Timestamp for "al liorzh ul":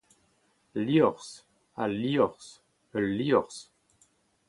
1.81-3.05